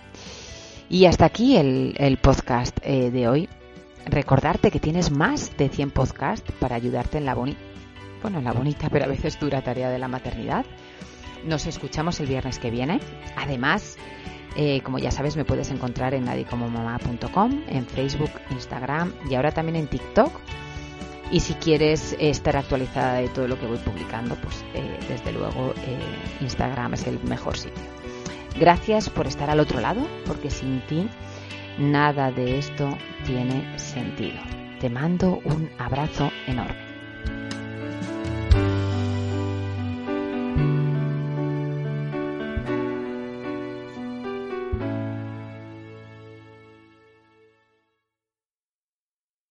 Y 0.92 1.06
hasta 1.06 1.24
aquí 1.24 1.56
el, 1.56 2.18
podcast 2.20 2.76
eh, 2.82 3.10
de 3.10 3.26
hoy. 3.26 3.48
Recordarte 4.04 4.70
que 4.70 4.78
tienes 4.78 5.10
más 5.10 5.56
de 5.56 5.70
100 5.70 5.90
podcasts 5.90 6.52
para 6.60 6.76
ayudarte 6.76 7.16
en 7.16 7.24
la 7.24 7.34
bonita, 7.34 7.58
bueno, 8.20 8.40
en 8.40 8.44
la 8.44 8.52
bonita, 8.52 8.90
pero 8.90 9.06
a 9.06 9.08
veces 9.08 9.40
dura 9.40 9.62
tarea 9.62 9.88
de 9.88 9.98
la 9.98 10.06
maternidad. 10.06 10.66
Nos 11.46 11.64
escuchamos 11.64 12.20
el 12.20 12.26
viernes 12.26 12.58
que 12.58 12.70
viene. 12.70 13.00
Además, 13.38 13.96
eh, 14.54 14.82
como 14.82 14.98
ya 14.98 15.10
sabes, 15.10 15.34
me 15.34 15.46
puedes 15.46 15.70
encontrar 15.70 16.12
en 16.12 16.26
nadiecomomamá.com, 16.26 17.62
en 17.68 17.86
Facebook, 17.86 18.32
Instagram 18.50 19.14
y 19.30 19.34
ahora 19.34 19.50
también 19.50 19.76
en 19.76 19.86
TikTok. 19.86 20.30
Y 21.30 21.40
si 21.40 21.54
quieres 21.54 22.14
estar 22.18 22.54
actualizada 22.54 23.14
de 23.14 23.30
todo 23.30 23.48
lo 23.48 23.58
que 23.58 23.66
voy 23.66 23.78
publicando, 23.78 24.34
pues 24.34 24.62
eh, 24.74 24.98
desde 25.08 25.32
luego 25.32 25.72
Instagram 26.42 26.92
es 26.92 27.06
el 27.06 27.18
mejor 27.24 27.56
sitio. 27.56 27.82
Gracias 28.58 29.08
por 29.08 29.26
estar 29.26 29.50
al 29.50 29.60
otro 29.60 29.80
lado, 29.80 30.06
porque 30.26 30.50
sin 30.50 30.80
ti 30.82 31.08
nada 31.78 32.30
de 32.30 32.58
esto 32.58 32.96
tiene 33.24 33.78
sentido. 33.78 34.38
Te 34.80 34.90
mando 34.90 35.40
un 35.44 35.70
abrazo 35.78 36.30
enorme. 36.46 36.91